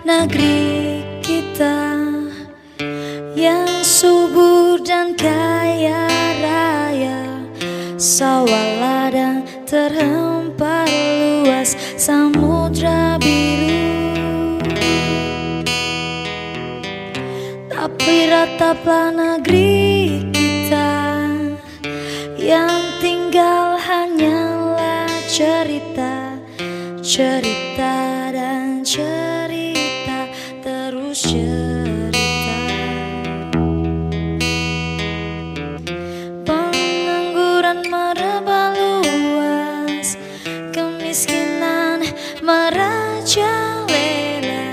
[0.00, 2.00] Negeri kita
[3.36, 6.08] yang subur dan kaya
[6.40, 7.20] raya.
[8.00, 13.80] Sawah ladang terhampar luas samudra biru.
[17.68, 20.92] Tapi rataplah negeri kita
[22.36, 26.36] Yang tinggal hanyalah cerita
[27.00, 27.69] Cerita
[42.50, 44.66] merajalela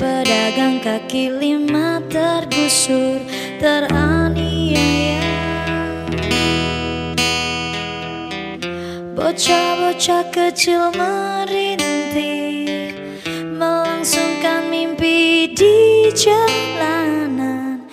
[0.00, 3.20] Pedagang kaki lima tergusur
[3.60, 5.20] teraniaya.
[9.12, 12.96] Bocah-bocah kecil merintih
[13.58, 17.84] Melangsungkan mimpi di jalanan.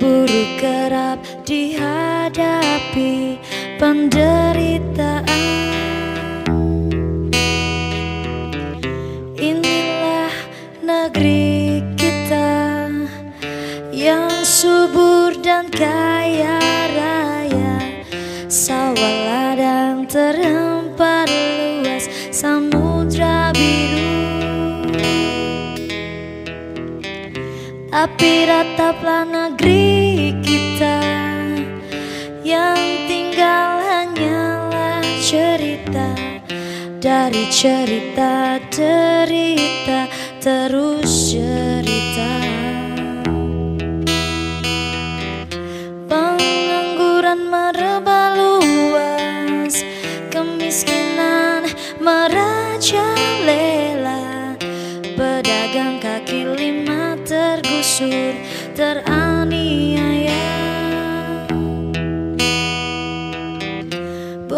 [0.00, 3.38] Buruh kerap dihadapi
[3.76, 4.43] penderitaan
[15.74, 16.58] kaya
[16.94, 17.74] raya.
[18.46, 24.14] Sawah ladang terhampar luas Samudra biru.
[27.94, 30.98] Tapi rataplah negeri kita
[32.42, 36.14] Yang tinggal hanyalah cerita.
[37.04, 40.08] Dari cerita derita
[40.40, 41.03] terus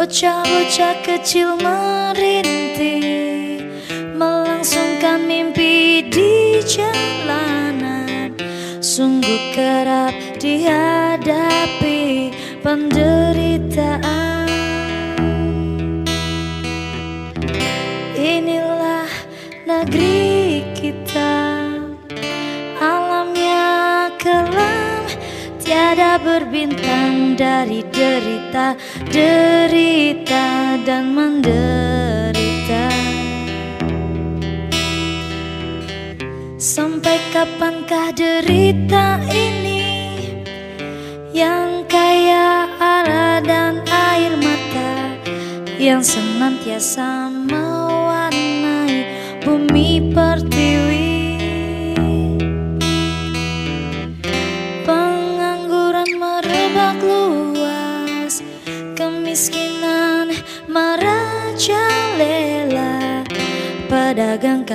[0.06, 3.58] Bocah-bocah kecil merintih
[4.14, 8.30] Melangsungkan mimpi di jalanan.
[8.78, 12.30] Sungguh kerap dihadapi
[12.62, 14.46] penderitaan.
[18.14, 19.10] Inilah
[19.66, 21.34] negeri kita
[22.78, 25.02] Alamnya kelam.
[25.58, 28.78] Tiada berbintang dari derita
[29.16, 32.84] Derita dan menderita.
[36.60, 39.80] Sampai kapankah derita ini
[41.32, 45.16] Yang kaya arah dan air mata
[45.80, 49.00] Yang senantiasa mewarnai
[49.40, 50.12] bumi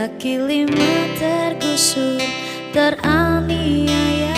[0.01, 2.18] kaki lima tergusur
[2.74, 4.33] teraniaya.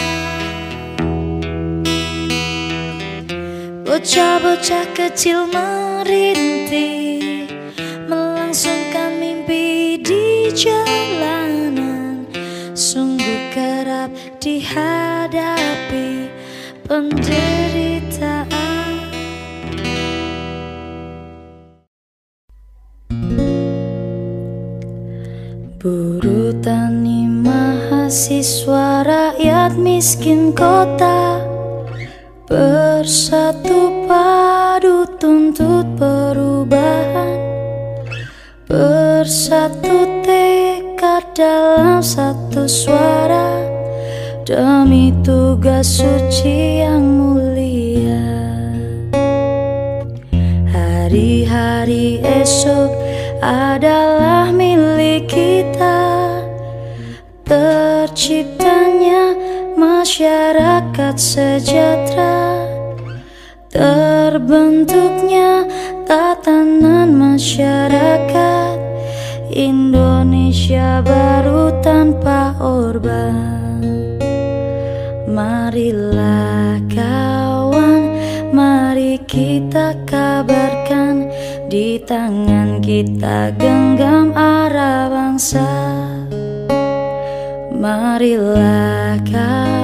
[3.87, 7.47] Bocah-bocah kecil merintih
[8.11, 12.27] Melangsungkan mimpi di jalanan.
[12.75, 14.11] Sungguh kerap
[14.43, 16.27] dihadapi
[16.91, 17.82] penderitaan
[30.03, 31.39] miskin kota
[32.43, 37.39] Bersatu padu tuntut perubahan
[38.67, 43.63] Bersatu tekad dalam satu suara
[44.43, 48.27] Demi tugas suci yang mulia.
[50.67, 52.91] Hari-hari esok
[53.39, 56.03] adalah milik kita
[57.47, 58.52] Terciptanya
[60.03, 62.59] masyarakat sejahtera
[63.71, 65.63] Terbentuknya
[66.03, 68.75] tatanan masyarakat
[69.47, 73.31] Indonesia baru tanpa Orba
[75.31, 78.03] Marilah kawan,
[78.51, 81.31] mari kita kabarkan
[81.71, 85.63] Di tangan kita genggam arah bangsa.
[87.83, 89.82] Marilah kawan,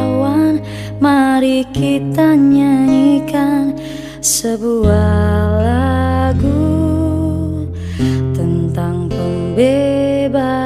[1.39, 3.71] mari kita nyanyikan
[4.19, 6.67] sebuah lagu
[8.35, 10.59] tentang pembebasan.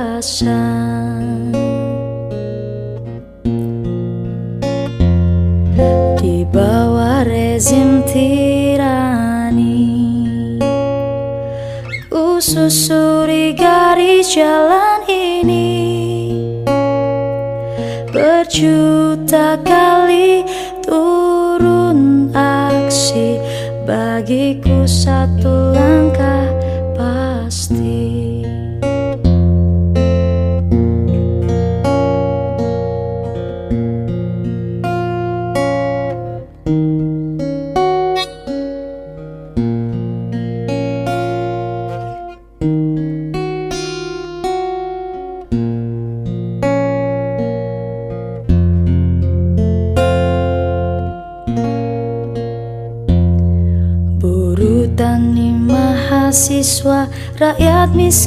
[6.18, 9.78] Di bawah rezim tirani
[12.10, 15.70] Ususuri garis jalan ini
[18.10, 20.03] Berjuta kali
[23.84, 26.13] Bagiku satu langkah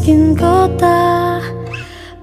[0.07, 1.43] miskin kota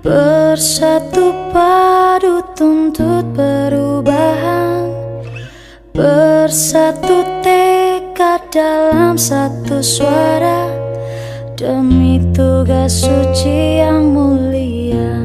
[0.04, 4.88] Bersatu padu tuntut perubahan.
[5.92, 10.68] Bersatu tekad dalam satu suara.
[11.56, 15.16] Demi tugas suci yang mulia.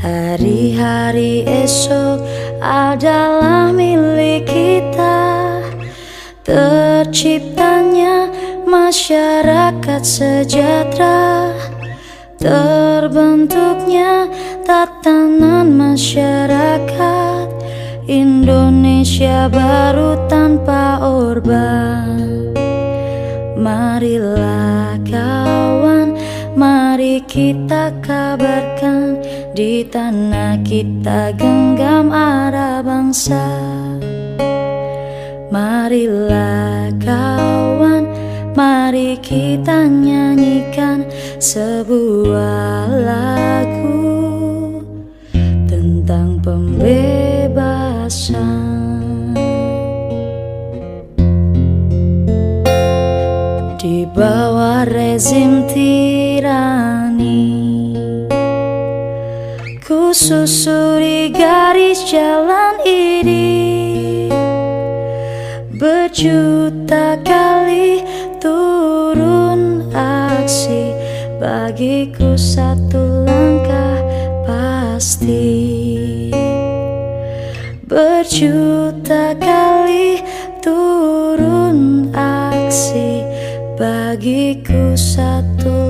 [0.00, 2.24] Hari-hari esok
[2.60, 5.60] adalah milik kita.
[6.40, 8.32] Terciptanya
[8.64, 9.65] masyarakat
[10.04, 11.52] sejahtera
[12.36, 14.28] Terbentuknya
[14.66, 17.48] tatanan masyarakat
[18.04, 22.04] Indonesia baru tanpa Orba
[23.56, 26.12] Marilah kawan,
[26.52, 29.24] mari kita kabarkan
[29.56, 33.40] Di tanah kita genggam arah bangsa.
[35.48, 37.95] Marilah kawan,
[38.56, 41.04] mari kita nyanyikan
[41.36, 44.80] sebuah lagu
[45.68, 46.96] tentang pembebasan.
[53.76, 57.44] Di bawah rezim tirani,
[59.84, 63.52] ku susuri garis jalan ini.
[65.76, 67.55] Berjuta kali
[71.46, 74.02] Bagiku satu langkah
[74.42, 75.46] pasti.
[77.86, 80.26] Berjuta kali
[80.58, 83.22] turun aksi.
[83.78, 85.85] Bagiku satu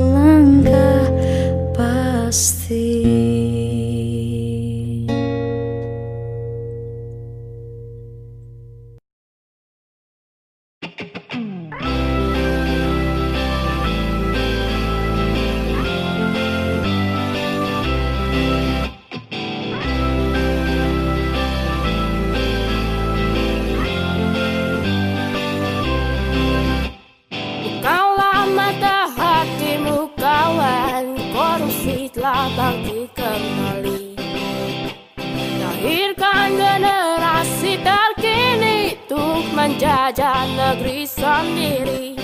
[35.86, 42.18] Lahirkan generasi terkini Untuk menjajah negeri sendiri.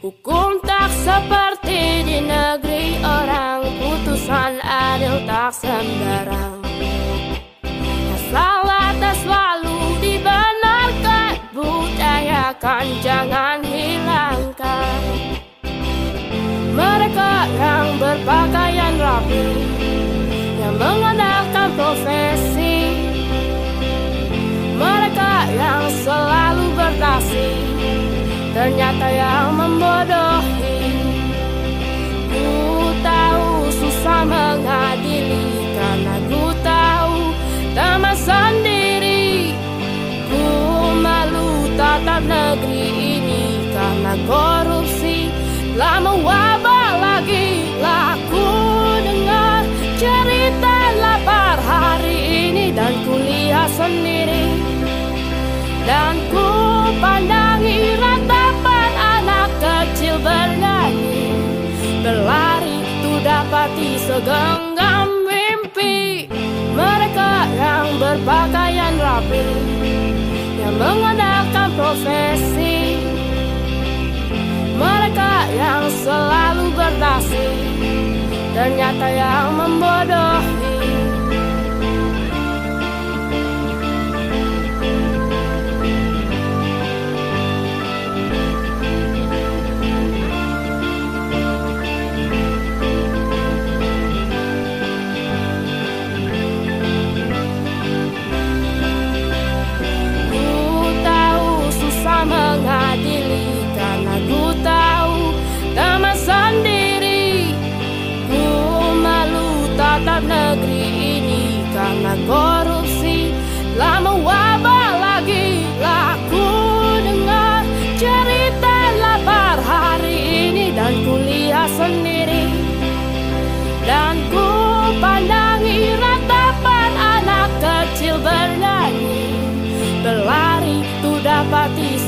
[0.00, 6.64] Hukum tak seperti di negeri orang Putusan adil tak sembarang.
[8.32, 15.00] Salah tak selalu dibenarkan Budayakan jangan hilangkan.
[16.72, 19.72] Mereka yang berpakaian rapi
[20.82, 22.90] mengandalkan profesi
[24.74, 27.50] Mereka yang selalu berdasi
[28.52, 30.92] Ternyata yang membodohi.
[32.28, 32.52] Ku
[33.00, 37.16] tahu susah mengadili Karena ku tahu
[37.72, 39.56] teman sendiri.
[40.28, 40.44] Ku
[41.00, 45.32] malu tatap negeri ini Karena korupsi
[45.72, 46.61] telah mewabah
[53.82, 54.46] sendiri.
[55.82, 56.46] Dan ku
[57.02, 61.34] pandangi ratapan anak kecil bernyanyi.
[62.06, 66.30] Berlari tu dapati segenggam mimpi.
[66.72, 69.44] Mereka yang berpakaian rapi
[70.56, 72.96] Yang mengandalkan profesi.
[74.72, 77.46] Mereka yang selalu berdasi
[78.50, 80.41] Ternyata yang membodohi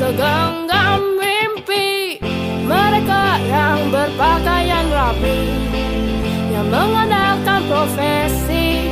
[0.05, 2.21] segenggam mimpi.
[2.69, 5.41] Mereka yang berpakaian rapi
[6.53, 8.85] yang mengandalkan profesi.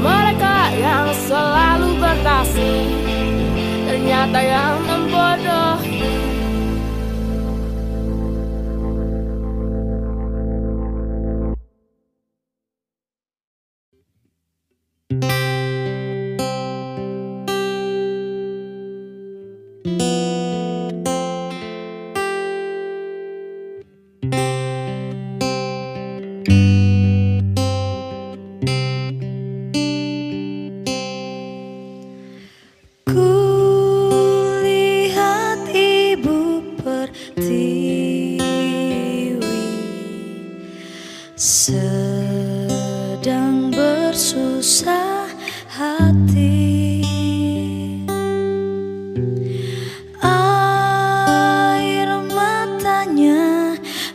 [0.00, 2.72] Mereka yang selalu bertasi
[3.84, 5.95] ternyata yang membodohi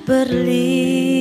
[0.05, 1.21] berlimpah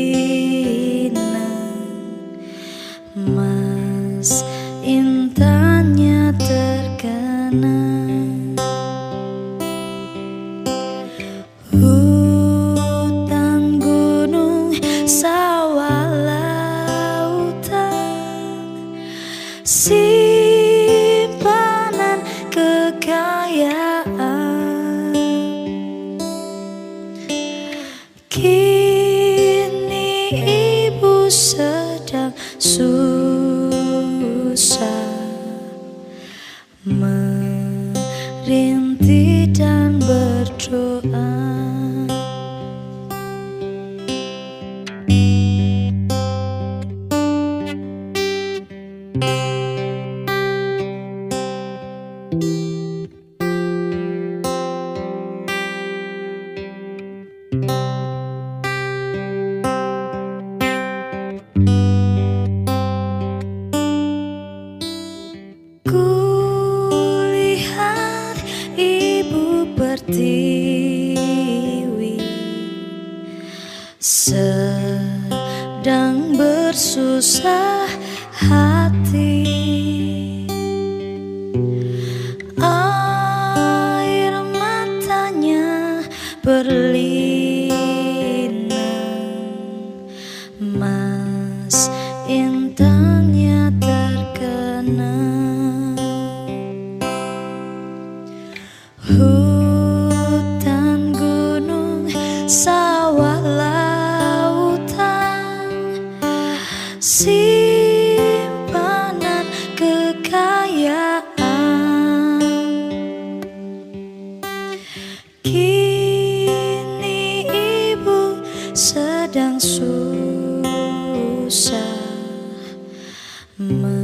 [123.60, 123.99] 음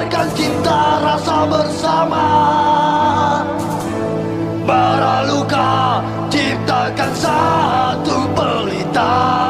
[0.00, 2.26] biarkan cinta rasa bersama.
[4.64, 5.68] Berluka luka
[6.32, 9.49] ciptakan satu pelita.